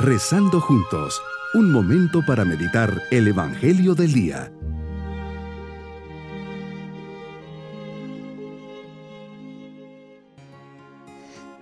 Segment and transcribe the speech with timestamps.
[0.00, 1.20] Rezando juntos,
[1.54, 4.52] un momento para meditar el Evangelio del Día.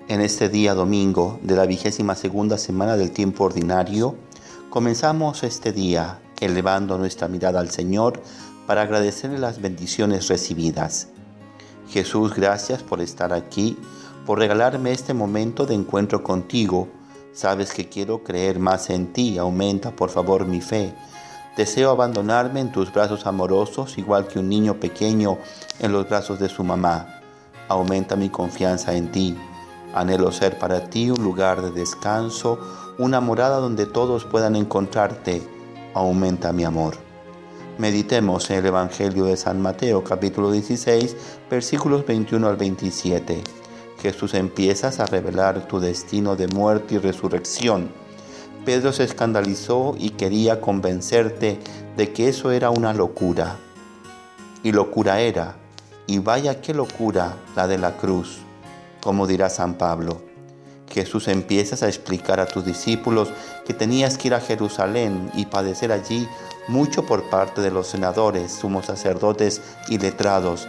[0.07, 4.17] En este día domingo de la vigésima segunda semana del tiempo ordinario,
[4.69, 8.21] comenzamos este día elevando nuestra mirada al Señor
[8.67, 11.09] para agradecerle las bendiciones recibidas.
[11.89, 13.79] Jesús, gracias por estar aquí,
[14.27, 16.89] por regalarme este momento de encuentro contigo
[17.37, 20.95] Sabes que quiero creer más en ti, aumenta por favor mi fe.
[21.55, 25.37] Deseo abandonarme en tus brazos amorosos, igual que un niño pequeño
[25.79, 27.21] en los brazos de su mamá.
[27.69, 29.37] Aumenta mi confianza en ti.
[29.95, 32.59] Anhelo ser para ti un lugar de descanso,
[32.97, 35.47] una morada donde todos puedan encontrarte.
[35.93, 36.97] Aumenta mi amor.
[37.77, 41.15] Meditemos en el Evangelio de San Mateo capítulo 16
[41.51, 43.66] versículos 21 al 27.
[44.07, 47.91] Jesús empiezas a revelar tu destino de muerte y resurrección.
[48.65, 51.59] Pedro se escandalizó y quería convencerte
[51.97, 53.57] de que eso era una locura.
[54.63, 55.57] Y locura era,
[56.07, 58.39] y vaya qué locura la de la cruz,
[59.03, 60.23] como dirá San Pablo.
[60.89, 63.31] Jesús empiezas a explicar a tus discípulos
[63.67, 66.29] que tenías que ir a Jerusalén y padecer allí
[66.69, 70.69] mucho por parte de los senadores, sumos sacerdotes y letrados,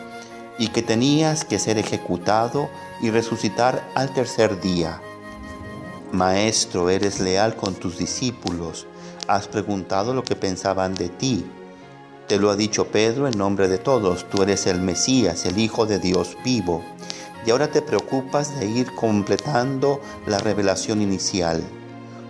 [0.60, 2.70] y que tenías que ser ejecutado
[3.02, 5.02] y resucitar al tercer día.
[6.12, 8.88] Maestro, eres leal con tus discípulos,
[9.28, 11.46] has preguntado lo que pensaban de ti.
[12.28, 15.86] Te lo ha dicho Pedro en nombre de todos, tú eres el Mesías, el Hijo
[15.86, 16.84] de Dios vivo,
[17.46, 21.64] y ahora te preocupas de ir completando la revelación inicial.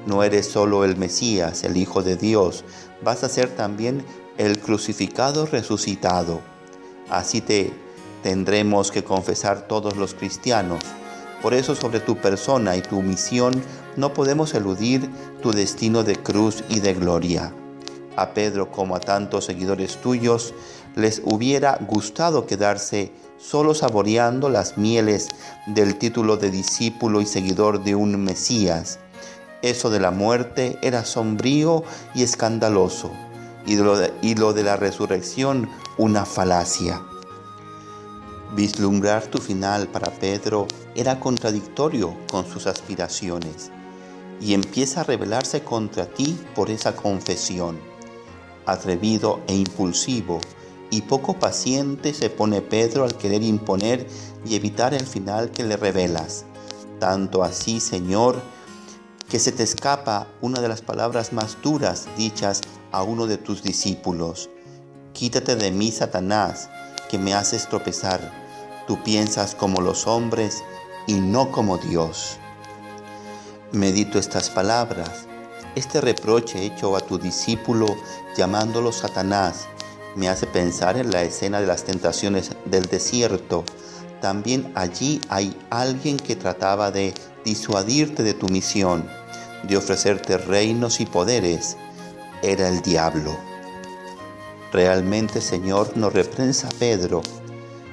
[0.05, 2.64] No eres solo el Mesías, el Hijo de Dios,
[3.03, 4.05] vas a ser también
[4.38, 6.42] el crucificado resucitado.
[7.09, 7.73] Así te
[8.23, 10.84] tendremos que confesar todos los cristianos.
[11.42, 13.54] Por eso sobre tu persona y tu misión
[13.96, 15.10] no podemos eludir
[15.42, 17.54] tu destino de cruz y de gloria.
[18.16, 20.54] A Pedro como a tantos seguidores tuyos
[20.95, 25.28] les hubiera gustado quedarse solo saboreando las mieles
[25.67, 28.98] del título de discípulo y seguidor de un Mesías.
[29.61, 31.84] Eso de la muerte era sombrío
[32.16, 33.11] y escandaloso,
[33.67, 37.02] y lo de, y lo de la resurrección una falacia.
[38.56, 43.72] Vislumbrar tu final para Pedro era contradictorio con sus aspiraciones
[44.40, 47.78] y empieza a rebelarse contra ti por esa confesión.
[48.66, 50.40] Atrevido e impulsivo
[50.90, 54.08] y poco paciente se pone Pedro al querer imponer
[54.46, 56.46] y evitar el final que le revelas.
[57.00, 58.42] Tanto así, Señor,
[59.30, 63.62] que se te escapa una de las palabras más duras dichas a uno de tus
[63.62, 64.50] discípulos.
[65.12, 66.70] Quítate de mí, Satanás,
[67.10, 68.32] que me haces tropezar.
[68.88, 70.64] Tú piensas como los hombres
[71.08, 72.38] y no como Dios.
[73.72, 75.28] Medito estas palabras.
[75.76, 77.86] Este reproche hecho a tu discípulo
[78.36, 79.67] llamándolo Satanás
[80.17, 83.64] me hace pensar en la escena de las tentaciones del desierto.
[84.20, 87.14] También allí hay alguien que trataba de
[87.46, 89.08] disuadirte de tu misión,
[89.62, 91.78] de ofrecerte reinos y poderes.
[92.42, 93.47] Era el diablo.
[94.72, 97.22] Realmente, Señor, no reprensa a Pedro,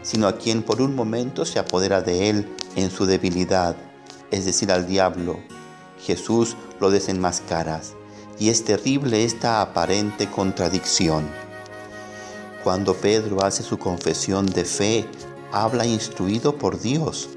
[0.03, 3.77] sino a quien por un momento se apodera de él en su debilidad,
[4.33, 5.39] es decir, al diablo.
[6.01, 7.95] Jesús lo desenmascaras,
[8.41, 11.31] y es terrible esta aparente contradicción.
[12.65, 15.06] Cuando Pedro hace su confesión de fe,
[15.53, 17.29] habla instruido por Dios.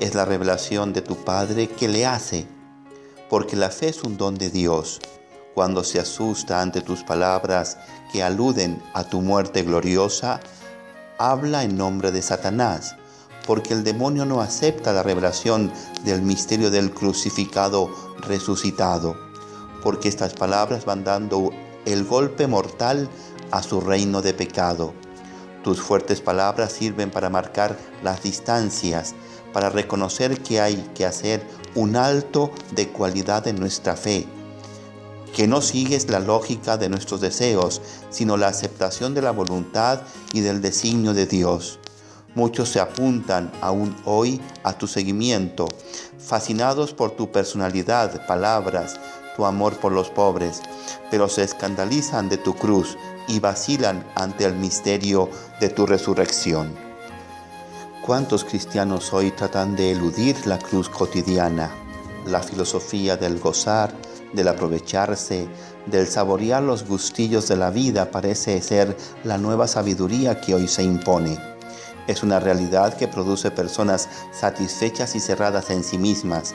[0.00, 2.46] Es la revelación de tu Padre que le hace,
[3.30, 5.00] porque la fe es un don de Dios
[5.54, 7.78] cuando se asusta ante tus palabras
[8.12, 10.40] que aluden a tu muerte gloriosa,
[11.18, 12.96] habla en nombre de Satanás,
[13.46, 15.72] porque el demonio no acepta la revelación
[16.04, 19.16] del misterio del crucificado resucitado,
[19.82, 21.50] porque estas palabras van dando
[21.84, 23.08] el golpe mortal
[23.50, 24.94] a su reino de pecado.
[25.64, 29.14] Tus fuertes palabras sirven para marcar las distancias,
[29.52, 34.26] para reconocer que hay que hacer un alto de cualidad en nuestra fe
[35.34, 37.80] que no sigues la lógica de nuestros deseos,
[38.10, 40.02] sino la aceptación de la voluntad
[40.32, 41.78] y del designio de Dios.
[42.34, 45.68] Muchos se apuntan aún hoy a tu seguimiento,
[46.18, 48.98] fascinados por tu personalidad, palabras,
[49.36, 50.62] tu amor por los pobres,
[51.10, 52.96] pero se escandalizan de tu cruz
[53.28, 55.28] y vacilan ante el misterio
[55.60, 56.74] de tu resurrección.
[58.04, 61.70] ¿Cuántos cristianos hoy tratan de eludir la cruz cotidiana,
[62.26, 63.94] la filosofía del gozar,
[64.32, 65.46] del aprovecharse,
[65.86, 70.82] del saborear los gustillos de la vida parece ser la nueva sabiduría que hoy se
[70.82, 71.38] impone.
[72.06, 76.54] Es una realidad que produce personas satisfechas y cerradas en sí mismas.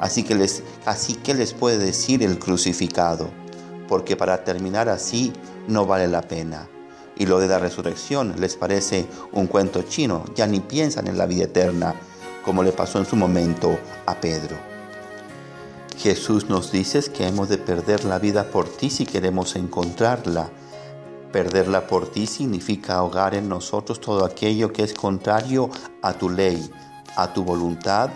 [0.00, 3.28] Así que les, así que les puede decir el crucificado,
[3.88, 5.32] porque para terminar así
[5.68, 6.68] no vale la pena.
[7.18, 11.26] Y lo de la resurrección les parece un cuento chino, ya ni piensan en la
[11.26, 11.94] vida eterna,
[12.44, 14.75] como le pasó en su momento a Pedro.
[15.98, 20.50] Jesús nos dice que hemos de perder la vida por ti si queremos encontrarla.
[21.32, 25.70] Perderla por ti significa ahogar en nosotros todo aquello que es contrario
[26.02, 26.70] a tu ley,
[27.16, 28.10] a tu voluntad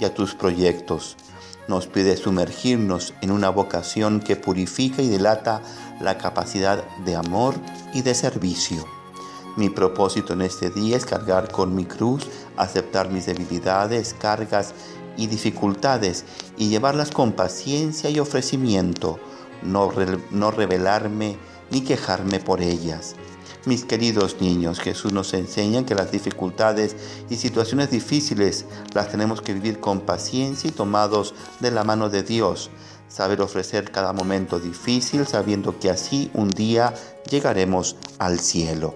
[0.00, 1.16] y a tus proyectos.
[1.68, 5.60] Nos pide sumergirnos en una vocación que purifica y delata
[6.00, 7.54] la capacidad de amor
[7.92, 8.84] y de servicio.
[9.56, 14.74] Mi propósito en este día es cargar con mi cruz, aceptar mis debilidades, cargas
[15.16, 16.24] y dificultades
[16.56, 19.18] y llevarlas con paciencia y ofrecimiento,
[19.62, 19.90] no,
[20.30, 21.36] no rebelarme
[21.70, 23.16] ni quejarme por ellas.
[23.66, 26.94] Mis queridos niños, Jesús nos enseña que las dificultades
[27.28, 28.64] y situaciones difíciles
[28.94, 32.70] las tenemos que vivir con paciencia y tomados de la mano de Dios.
[33.08, 36.94] Saber ofrecer cada momento difícil sabiendo que así un día
[37.28, 38.94] llegaremos al cielo.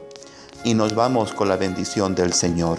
[0.62, 2.78] Y nos vamos con la bendición del Señor.